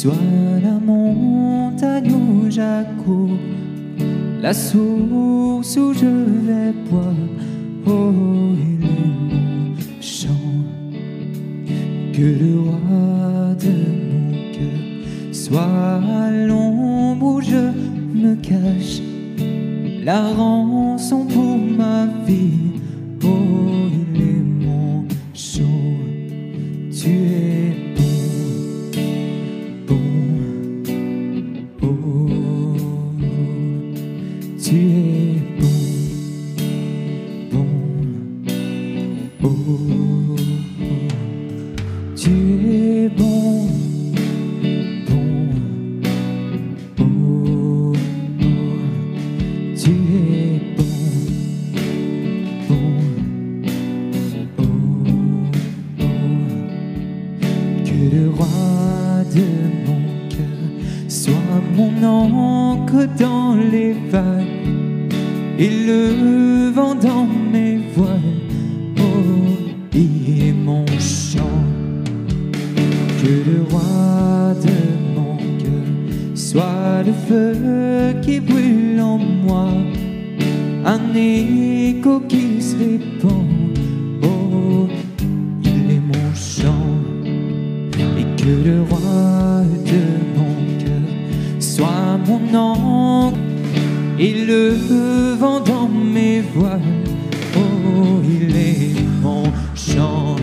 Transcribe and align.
Sois 0.00 0.14
la 0.62 0.78
montagne 0.78 2.12
où 2.12 2.48
j'accours, 2.48 3.36
la 4.40 4.54
source 4.54 5.76
où 5.76 5.92
je 5.92 6.06
vais 6.46 6.72
boire. 6.88 7.02
Oh, 7.84 8.12
est 8.62 8.78
mon 8.84 9.74
chant. 10.00 10.28
Que 12.12 12.22
le 12.22 12.60
roi 12.60 13.56
de 13.58 13.74
mon 14.12 14.52
cœur 14.52 15.34
soit 15.34 16.00
l'ombre 16.46 17.26
où 17.26 17.40
je 17.40 17.72
me 18.14 18.36
cache. 18.36 19.02
La 20.04 20.28
rançon 20.28 21.24
pour 21.24 21.58
ma 21.58 22.06
vie. 22.24 22.67
Roi 58.38 59.24
de 59.34 59.46
mon 59.86 60.28
cœur 60.28 60.68
soit 61.08 61.34
mon 61.76 61.92
encre 62.02 63.06
dans 63.18 63.56
les 63.56 63.92
vagues 64.10 65.12
et 65.58 65.70
le 65.86 66.70
vent 66.70 66.94
dans 66.94 67.26
mes 67.52 67.78
voiles. 67.94 68.38
Oh, 68.98 69.82
il 69.92 70.48
est 70.48 70.52
mon 70.52 70.86
chant. 70.98 71.64
Que 73.20 73.32
le 73.50 73.62
roi 73.70 74.54
de 74.66 74.76
mon 75.16 75.36
cœur 75.58 75.88
soit 76.34 77.02
le 77.04 77.12
feu 77.28 78.20
qui 78.22 78.38
brûle 78.38 79.00
en 79.00 79.18
moi, 79.18 79.68
un 80.84 81.14
écho 81.14 82.20
qui 82.28 82.62
se 82.62 82.76
répand. 82.76 83.37
Le 88.78 88.84
roi 88.84 89.64
de 89.92 90.02
mon 90.36 90.54
cœur 90.82 91.08
soit 91.58 92.18
mon 92.26 92.54
encre 92.54 93.38
et 94.18 94.44
le 94.44 94.74
vent 95.38 95.60
dans 95.60 95.88
mes 95.88 96.40
voiles. 96.54 96.80
Oh, 97.56 98.22
il 98.24 98.54
est 98.56 98.94
mon 99.22 99.44
chant. 99.74 100.36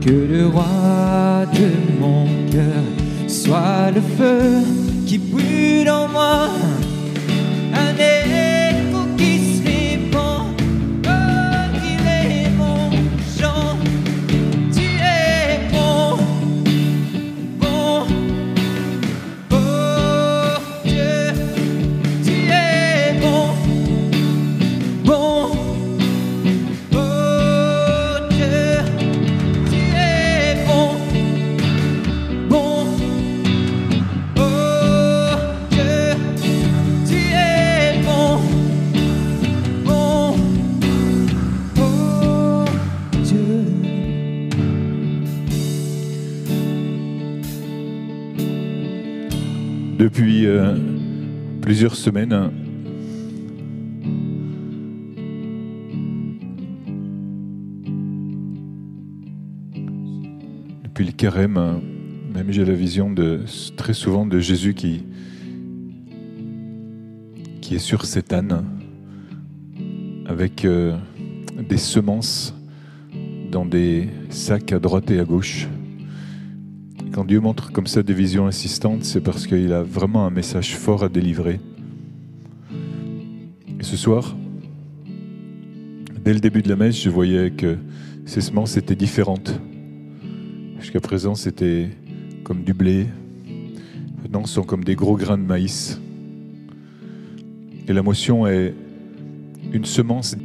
Que 0.00 0.10
le 0.34 0.46
roi 0.46 1.46
de 1.52 1.68
mon 2.00 2.26
cœur 2.50 2.84
soit 3.26 3.90
le 3.94 4.00
feu 4.00 4.62
qui 5.06 5.18
brûle 5.18 5.90
en 5.90 6.08
moi. 6.08 6.48
Depuis 50.00 50.46
euh, 50.46 50.74
plusieurs 51.60 51.94
semaines, 51.94 52.50
depuis 60.84 61.04
le 61.04 61.12
carême, 61.12 61.82
même 62.32 62.50
j'ai 62.50 62.64
la 62.64 62.72
vision 62.72 63.14
très 63.76 63.92
souvent 63.92 64.24
de 64.24 64.38
Jésus 64.38 64.72
qui 64.72 65.04
est 67.70 67.78
sur 67.78 68.06
cet 68.06 68.32
âne 68.32 68.64
avec 70.24 70.64
euh, 70.64 70.96
des 71.68 71.76
semences 71.76 72.54
dans 73.50 73.66
des 73.66 74.08
sacs 74.30 74.72
à 74.72 74.78
droite 74.78 75.10
et 75.10 75.20
à 75.20 75.24
gauche. 75.24 75.68
Quand 77.20 77.26
Dieu 77.26 77.40
montre 77.40 77.70
comme 77.70 77.86
ça 77.86 78.02
des 78.02 78.14
visions 78.14 78.46
insistantes, 78.46 79.04
c'est 79.04 79.20
parce 79.20 79.46
qu'il 79.46 79.74
a 79.74 79.82
vraiment 79.82 80.24
un 80.24 80.30
message 80.30 80.74
fort 80.74 81.04
à 81.04 81.10
délivrer. 81.10 81.60
Et 83.78 83.82
ce 83.82 83.94
soir, 83.98 84.34
dès 86.24 86.32
le 86.32 86.40
début 86.40 86.62
de 86.62 86.70
la 86.70 86.76
messe, 86.76 86.98
je 86.98 87.10
voyais 87.10 87.50
que 87.50 87.76
ces 88.24 88.40
semences 88.40 88.78
étaient 88.78 88.96
différentes. 88.96 89.60
Jusqu'à 90.78 91.00
présent, 91.00 91.34
c'était 91.34 91.90
comme 92.42 92.62
du 92.62 92.72
blé. 92.72 93.06
Maintenant, 94.22 94.46
ce 94.46 94.54
sont 94.54 94.64
comme 94.64 94.82
des 94.82 94.94
gros 94.94 95.18
grains 95.18 95.36
de 95.36 95.44
maïs. 95.44 96.00
Et 97.86 97.92
la 97.92 98.02
motion 98.02 98.46
est 98.46 98.72
une 99.74 99.84
semence 99.84 100.36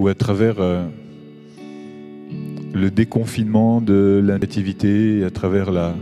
où 0.00 0.08
à 0.08 0.14
travers 0.16 0.56
euh, 0.58 0.88
le 2.74 2.90
déconfinement 2.90 3.80
de 3.80 4.22
la 4.24 4.38
nativité 4.38 5.24
à 5.24 5.30
travers 5.30 5.70
la, 5.70 5.94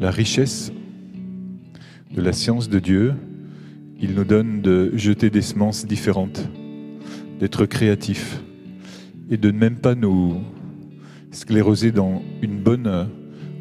richesse 0.00 0.72
de 2.14 2.20
la 2.20 2.32
science 2.32 2.68
de 2.68 2.78
Dieu, 2.78 3.14
il 4.00 4.14
nous 4.14 4.24
donne 4.24 4.60
de 4.60 4.92
jeter 4.96 5.30
des 5.30 5.42
semences 5.42 5.86
différentes, 5.86 6.48
d'être 7.40 7.66
créatifs 7.66 8.40
et 9.30 9.36
de 9.36 9.50
ne 9.50 9.58
même 9.58 9.76
pas 9.76 9.94
nous 9.94 10.40
scléroser 11.30 11.92
dans 11.92 12.22
une 12.42 12.58
bonne 12.58 13.08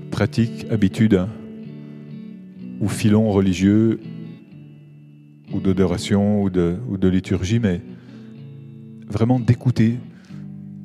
pratique, 0.09 0.65
habitude 0.71 1.25
ou 2.79 2.89
filon 2.89 3.29
religieux 3.29 3.99
ou 5.53 5.59
d'adoration 5.59 6.43
ou 6.43 6.49
de 6.49 7.07
liturgie, 7.07 7.59
mais 7.59 7.81
vraiment 9.07 9.39
d'écouter 9.39 9.97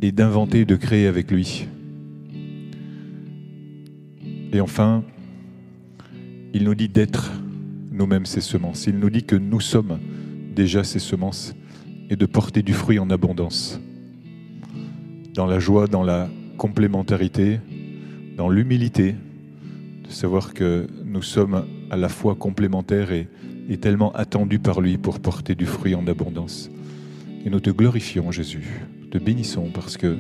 et 0.02 0.12
d'inventer, 0.12 0.64
de 0.64 0.76
créer 0.76 1.06
avec 1.06 1.30
lui. 1.30 1.66
Et 4.52 4.60
enfin, 4.60 5.04
il 6.54 6.64
nous 6.64 6.74
dit 6.74 6.88
d'être 6.88 7.32
nous-mêmes 7.90 8.26
ces 8.26 8.40
semences. 8.40 8.86
Il 8.86 8.98
nous 8.98 9.10
dit 9.10 9.24
que 9.24 9.36
nous 9.36 9.60
sommes 9.60 9.98
déjà 10.54 10.84
ces 10.84 10.98
semences 10.98 11.54
et 12.08 12.16
de 12.16 12.26
porter 12.26 12.62
du 12.62 12.72
fruit 12.72 12.98
en 12.98 13.10
abondance. 13.10 13.80
Dans 15.34 15.46
la 15.46 15.58
joie, 15.58 15.86
dans 15.86 16.02
la 16.02 16.28
complémentarité, 16.56 17.60
dans 18.36 18.48
l'humilité, 18.48 19.14
de 20.04 20.10
savoir 20.10 20.54
que 20.54 20.86
nous 21.04 21.22
sommes 21.22 21.66
à 21.90 21.96
la 21.96 22.08
fois 22.08 22.34
complémentaires 22.34 23.12
et, 23.12 23.28
et 23.68 23.76
tellement 23.78 24.12
attendus 24.12 24.58
par 24.58 24.80
lui 24.80 24.98
pour 24.98 25.20
porter 25.20 25.54
du 25.54 25.66
fruit 25.66 25.94
en 25.94 26.06
abondance. 26.06 26.70
Et 27.44 27.50
nous 27.50 27.60
te 27.60 27.70
glorifions, 27.70 28.30
Jésus. 28.30 28.86
Bénissons 29.18 29.70
parce 29.72 29.96
que 29.96 30.16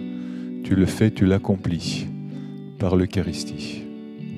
tu 0.62 0.74
le 0.74 0.86
fais, 0.86 1.10
tu 1.10 1.26
l'accomplis 1.26 2.06
par 2.78 2.96
l'Eucharistie. 2.96 3.82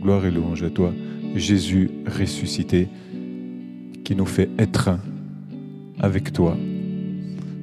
Gloire 0.03 0.25
et 0.27 0.31
louange 0.31 0.63
à 0.63 0.71
toi, 0.71 0.93
Jésus 1.35 1.91
ressuscité, 2.07 2.89
qui 4.05 4.15
nous 4.15 4.27
fait 4.27 4.49
être 4.59 4.91
avec 5.99 6.33
toi, 6.33 6.57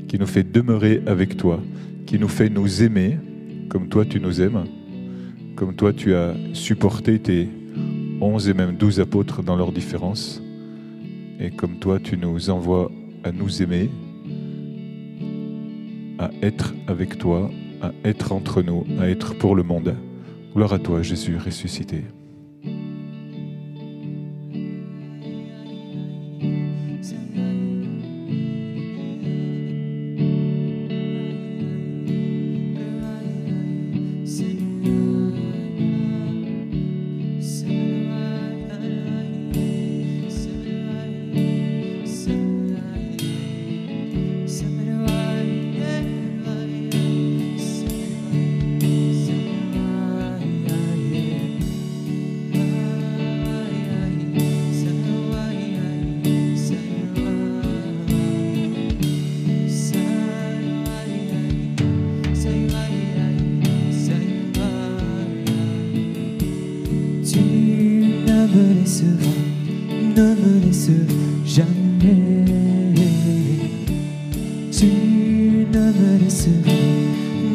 qui 0.07 0.19
nous 0.19 0.27
fait 0.27 0.44
demeurer 0.44 1.01
avec 1.07 1.38
toi, 1.38 1.62
qui 2.06 2.19
nous 2.19 2.27
fait 2.27 2.50
nous 2.50 2.83
aimer 2.83 3.18
comme 3.69 3.88
toi 3.88 4.06
tu 4.06 4.19
nous 4.19 4.42
aimes, 4.42 4.65
comme 5.56 5.75
toi 5.75 5.94
tu 5.94 6.13
as 6.13 6.36
supporté 6.53 7.19
tes 7.19 7.50
onze 8.21 8.47
et 8.47 8.53
même 8.53 8.75
douze 8.75 9.00
apôtres 9.00 9.44
dans 9.44 9.56
leurs 9.56 9.71
différences, 9.71 10.42
et 11.39 11.51
comme 11.51 11.80
toi 11.80 12.00
tu 12.00 12.18
nous 12.18 12.50
envoies 12.50 12.92
à 13.24 13.31
nous 13.31 13.62
aimer, 13.62 13.89
à 16.19 16.29
être 16.41 16.73
avec 16.88 17.17
toi, 17.17 17.50
à 17.81 17.91
être 18.03 18.31
entre 18.31 18.62
nous, 18.62 18.85
à 19.00 19.09
être 19.09 19.38
pour 19.38 19.56
le 19.56 19.63
monde. 19.63 19.95
Gloire 20.56 20.73
à 20.73 20.79
toi, 20.79 21.01
Jésus 21.01 21.38
ressuscité. 21.38 22.03
Ne 70.15 70.33
me 70.33 70.65
laisseras 70.65 71.45
jamais. 71.45 72.15
Tu 74.71 74.88
ne 75.73 75.91
me 75.97 76.17
laisseras, 76.23 76.71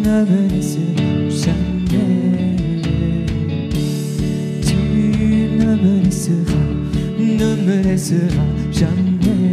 ne 0.04 0.24
me 0.24 0.48
laisseras 0.48 1.28
jamais. 1.44 2.56
Tu 4.66 4.76
ne 5.58 5.70
me 5.82 6.02
laisseras, 6.04 6.68
ne 7.18 7.50
me 7.64 7.82
laisseras 7.82 8.52
jamais. 8.72 9.49